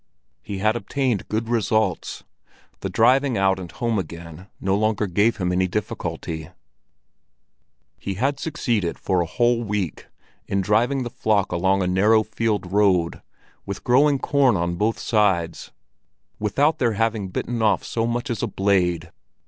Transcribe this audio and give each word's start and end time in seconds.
He 0.41 0.57
had 0.57 0.75
obtained 0.75 1.27
good 1.29 1.47
results. 1.47 2.23
The 2.79 2.89
driving 2.89 3.37
out 3.37 3.59
and 3.59 3.71
home 3.71 3.99
again 3.99 4.47
no 4.59 4.75
longer 4.75 5.05
gave 5.05 5.37
him 5.37 5.51
any 5.51 5.67
difficulty; 5.67 6.49
he 7.99 8.15
had 8.15 8.39
succeeded 8.39 8.97
for 8.97 9.21
a 9.21 9.27
whole 9.27 9.61
week 9.63 10.07
in 10.47 10.59
driving 10.61 11.03
the 11.03 11.11
flock 11.11 11.51
along 11.51 11.83
a 11.83 11.87
narrow 11.87 12.23
field 12.23 12.71
road, 12.71 13.21
with 13.63 13.83
growing 13.83 14.17
corn 14.17 14.55
on 14.57 14.73
both 14.73 14.97
sides, 14.97 15.69
without 16.39 16.79
their 16.79 16.93
having 16.93 17.27
bitten 17.27 17.61
off 17.61 17.83
so 17.83 18.07
much 18.07 18.31
as 18.31 18.41
a 18.41 18.47
blade. 18.47 19.11